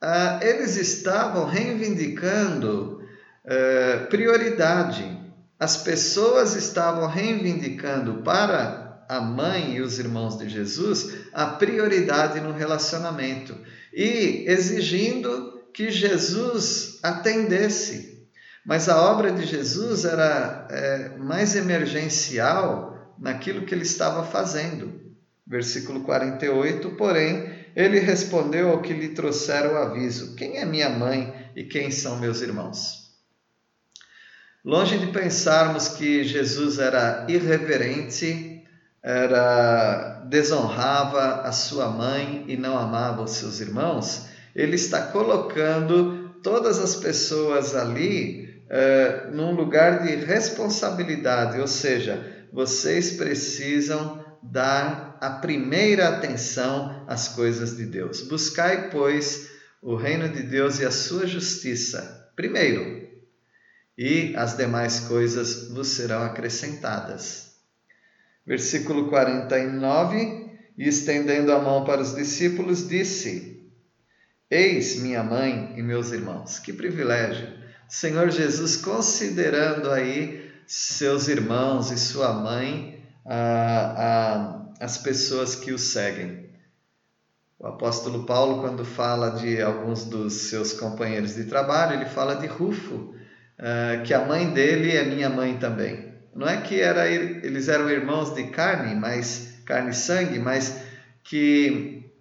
Ah, 0.00 0.38
eles 0.40 0.76
estavam 0.76 1.46
reivindicando 1.46 3.02
eh, 3.44 4.06
prioridade. 4.08 5.20
As 5.58 5.78
pessoas 5.78 6.54
estavam 6.54 7.08
reivindicando 7.08 8.22
para 8.22 8.85
a 9.08 9.20
mãe 9.20 9.74
e 9.74 9.80
os 9.80 9.98
irmãos 9.98 10.38
de 10.38 10.48
Jesus 10.48 11.14
a 11.32 11.46
prioridade 11.46 12.40
no 12.40 12.52
relacionamento 12.52 13.56
e 13.92 14.44
exigindo 14.46 15.62
que 15.72 15.90
Jesus 15.90 16.98
atendesse. 17.02 18.26
Mas 18.64 18.88
a 18.88 19.00
obra 19.00 19.30
de 19.30 19.46
Jesus 19.46 20.04
era 20.04 20.66
é, 20.70 21.08
mais 21.18 21.54
emergencial 21.54 23.14
naquilo 23.18 23.64
que 23.64 23.74
ele 23.74 23.84
estava 23.84 24.24
fazendo. 24.24 25.00
Versículo 25.46 26.00
48, 26.00 26.90
porém, 26.92 27.48
ele 27.76 28.00
respondeu 28.00 28.70
ao 28.70 28.82
que 28.82 28.92
lhe 28.92 29.10
trouxeram 29.10 29.74
o 29.74 29.76
aviso: 29.76 30.34
Quem 30.34 30.56
é 30.56 30.64
minha 30.64 30.88
mãe 30.88 31.32
e 31.54 31.62
quem 31.62 31.90
são 31.90 32.18
meus 32.18 32.40
irmãos? 32.40 33.06
Longe 34.64 34.98
de 34.98 35.06
pensarmos 35.12 35.86
que 35.88 36.24
Jesus 36.24 36.80
era 36.80 37.24
irreverente, 37.28 38.55
era 39.06 40.24
desonrava 40.28 41.42
a 41.42 41.52
sua 41.52 41.88
mãe 41.88 42.44
e 42.48 42.56
não 42.56 42.76
amava 42.76 43.22
os 43.22 43.30
seus 43.30 43.60
irmãos, 43.60 44.26
ele 44.52 44.74
está 44.74 45.00
colocando 45.00 46.30
todas 46.42 46.80
as 46.80 46.96
pessoas 46.96 47.76
ali 47.76 48.64
uh, 48.66 49.32
num 49.32 49.54
lugar 49.54 50.02
de 50.02 50.16
responsabilidade, 50.16 51.60
ou 51.60 51.68
seja, 51.68 52.48
vocês 52.52 53.12
precisam 53.12 54.24
dar 54.42 55.16
a 55.20 55.30
primeira 55.30 56.08
atenção 56.08 57.04
às 57.06 57.28
coisas 57.28 57.76
de 57.76 57.86
Deus. 57.86 58.22
Buscai, 58.22 58.90
pois, 58.90 59.48
o 59.80 59.94
reino 59.94 60.28
de 60.28 60.42
Deus 60.42 60.80
e 60.80 60.84
a 60.84 60.90
sua 60.90 61.28
justiça 61.28 62.26
primeiro, 62.34 63.06
e 63.96 64.34
as 64.36 64.56
demais 64.56 65.00
coisas 65.00 65.68
vos 65.70 65.88
serão 65.88 66.22
acrescentadas. 66.22 67.45
Versículo 68.46 69.08
49: 69.08 70.50
E 70.78 70.88
estendendo 70.88 71.52
a 71.52 71.58
mão 71.60 71.84
para 71.84 72.00
os 72.00 72.14
discípulos, 72.14 72.86
disse: 72.88 73.68
Eis 74.50 75.00
minha 75.00 75.22
mãe 75.22 75.74
e 75.76 75.82
meus 75.82 76.12
irmãos. 76.12 76.58
Que 76.58 76.72
privilégio! 76.72 77.48
Senhor 77.88 78.30
Jesus, 78.30 78.76
considerando 78.76 79.90
aí 79.90 80.50
seus 80.66 81.28
irmãos 81.28 81.90
e 81.90 81.98
sua 81.98 82.32
mãe, 82.32 83.00
as 84.80 84.98
pessoas 84.98 85.54
que 85.54 85.72
o 85.72 85.78
seguem. 85.78 86.46
O 87.58 87.66
apóstolo 87.66 88.26
Paulo, 88.26 88.60
quando 88.60 88.84
fala 88.84 89.30
de 89.30 89.62
alguns 89.62 90.04
dos 90.04 90.34
seus 90.34 90.72
companheiros 90.72 91.34
de 91.34 91.44
trabalho, 91.44 91.94
ele 91.94 92.04
fala 92.04 92.34
de 92.34 92.46
Rufo, 92.46 92.94
uh, 92.94 94.02
que 94.04 94.12
a 94.12 94.26
mãe 94.26 94.50
dele 94.52 94.94
é 94.94 95.04
minha 95.04 95.30
mãe 95.30 95.56
também. 95.56 96.05
Não 96.36 96.46
é 96.46 96.60
que 96.60 96.78
era, 96.78 97.08
eles 97.08 97.66
eram 97.66 97.88
irmãos 97.88 98.34
de 98.34 98.44
carne, 98.48 98.94
mas 98.94 99.54
carne 99.64 99.90
e 99.90 99.94
sangue, 99.94 100.38
mas 100.38 100.82
que 101.24 102.12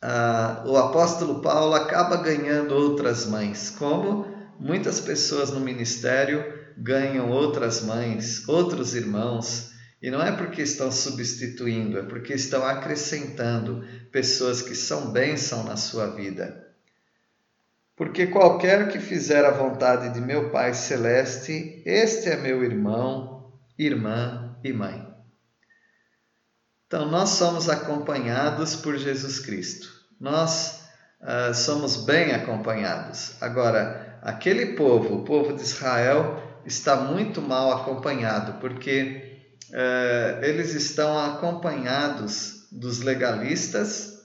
uh, 0.00 0.68
o 0.68 0.76
apóstolo 0.76 1.42
Paulo 1.42 1.74
acaba 1.74 2.16
ganhando 2.18 2.72
outras 2.72 3.26
mães, 3.26 3.70
como 3.70 4.32
muitas 4.60 5.00
pessoas 5.00 5.50
no 5.50 5.58
ministério 5.58 6.44
ganham 6.78 7.30
outras 7.30 7.82
mães, 7.82 8.48
outros 8.48 8.94
irmãos, 8.94 9.72
e 10.00 10.08
não 10.08 10.22
é 10.22 10.30
porque 10.30 10.62
estão 10.62 10.92
substituindo, 10.92 11.98
é 11.98 12.02
porque 12.02 12.32
estão 12.32 12.64
acrescentando 12.64 13.84
pessoas 14.12 14.62
que 14.62 14.76
são 14.76 15.10
bênção 15.10 15.64
na 15.64 15.76
sua 15.76 16.14
vida. 16.14 16.64
Porque 17.96 18.28
qualquer 18.28 18.88
que 18.88 19.00
fizer 19.00 19.44
a 19.44 19.50
vontade 19.50 20.14
de 20.14 20.20
meu 20.20 20.50
Pai 20.50 20.74
Celeste, 20.74 21.82
este 21.84 22.28
é 22.28 22.36
meu 22.36 22.62
irmão, 22.62 23.33
irmã 23.78 24.56
e 24.62 24.72
mãe. 24.72 25.06
Então, 26.86 27.06
nós 27.10 27.30
somos 27.30 27.68
acompanhados 27.68 28.76
por 28.76 28.96
Jesus 28.96 29.40
Cristo. 29.40 29.88
Nós 30.20 30.82
uh, 31.20 31.54
somos 31.54 32.04
bem 32.04 32.32
acompanhados. 32.32 33.40
Agora, 33.40 34.18
aquele 34.22 34.74
povo, 34.74 35.16
o 35.16 35.24
povo 35.24 35.54
de 35.54 35.62
Israel, 35.62 36.40
está 36.64 36.96
muito 36.96 37.42
mal 37.42 37.72
acompanhado, 37.72 38.60
porque 38.60 39.34
é, 39.72 40.40
eles 40.42 40.74
estão 40.74 41.18
acompanhados 41.18 42.68
dos 42.70 43.00
legalistas, 43.00 44.20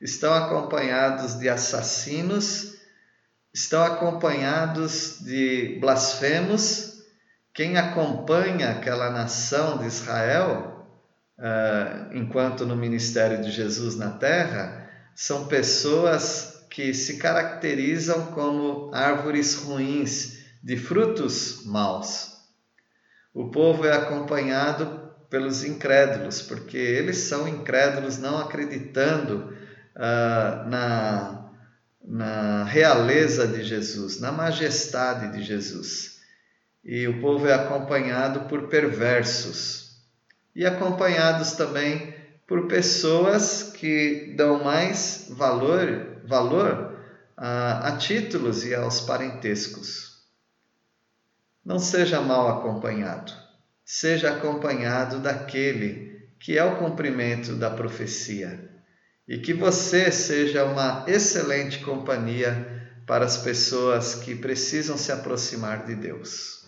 estão 0.00 0.32
acompanhados 0.32 1.38
de 1.38 1.48
assassinos, 1.48 2.74
estão 3.52 3.82
acompanhados 3.82 5.18
de 5.20 5.78
blasfemos. 5.80 6.89
Quem 7.52 7.76
acompanha 7.76 8.70
aquela 8.70 9.10
nação 9.10 9.78
de 9.78 9.86
Israel, 9.86 10.86
é, 11.38 12.10
enquanto 12.12 12.64
no 12.64 12.76
ministério 12.76 13.42
de 13.42 13.50
Jesus 13.50 13.96
na 13.96 14.10
terra, 14.10 14.88
são 15.14 15.46
pessoas 15.46 16.66
que 16.70 16.94
se 16.94 17.18
caracterizam 17.18 18.26
como 18.26 18.94
árvores 18.94 19.56
ruins, 19.56 20.38
de 20.62 20.76
frutos 20.76 21.64
maus. 21.64 22.32
O 23.32 23.50
povo 23.50 23.86
é 23.86 23.92
acompanhado 23.92 25.10
pelos 25.30 25.64
incrédulos, 25.64 26.42
porque 26.42 26.76
eles 26.76 27.18
são 27.18 27.48
incrédulos, 27.48 28.18
não 28.18 28.38
acreditando 28.38 29.54
uh, 29.96 30.68
na, 30.68 31.50
na 32.04 32.64
realeza 32.64 33.46
de 33.46 33.62
Jesus, 33.62 34.20
na 34.20 34.32
majestade 34.32 35.32
de 35.32 35.42
Jesus. 35.42 36.09
E 36.84 37.06
o 37.06 37.20
povo 37.20 37.46
é 37.46 37.52
acompanhado 37.52 38.48
por 38.48 38.68
perversos 38.68 39.80
e 40.54 40.64
acompanhados 40.64 41.52
também 41.52 42.14
por 42.46 42.66
pessoas 42.66 43.62
que 43.62 44.34
dão 44.36 44.64
mais 44.64 45.26
valor, 45.30 46.22
valor 46.24 46.98
a, 47.36 47.88
a 47.88 47.96
títulos 47.96 48.64
e 48.64 48.74
aos 48.74 49.00
parentescos. 49.00 50.20
Não 51.64 51.78
seja 51.78 52.20
mal 52.20 52.48
acompanhado, 52.48 53.32
seja 53.84 54.30
acompanhado 54.32 55.20
daquele 55.20 56.28
que 56.40 56.56
é 56.56 56.64
o 56.64 56.76
cumprimento 56.76 57.54
da 57.54 57.70
profecia 57.70 58.68
e 59.28 59.38
que 59.38 59.52
você 59.52 60.10
seja 60.10 60.64
uma 60.64 61.04
excelente 61.06 61.78
companhia 61.84 62.80
para 63.06 63.24
as 63.24 63.36
pessoas 63.36 64.14
que 64.16 64.34
precisam 64.34 64.96
se 64.96 65.12
aproximar 65.12 65.84
de 65.84 65.94
Deus. 65.94 66.59